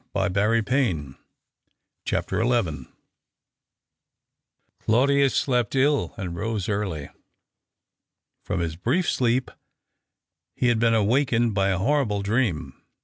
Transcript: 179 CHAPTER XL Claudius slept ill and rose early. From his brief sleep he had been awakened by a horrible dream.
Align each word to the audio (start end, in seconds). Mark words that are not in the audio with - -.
179 0.13 1.15
CHAPTER 2.05 2.43
XL 2.43 2.89
Claudius 4.79 5.35
slept 5.35 5.75
ill 5.75 6.15
and 6.17 6.35
rose 6.35 6.67
early. 6.67 7.11
From 8.43 8.61
his 8.61 8.75
brief 8.75 9.07
sleep 9.07 9.51
he 10.55 10.69
had 10.69 10.79
been 10.79 10.95
awakened 10.95 11.53
by 11.53 11.69
a 11.69 11.77
horrible 11.77 12.23
dream. 12.23 12.81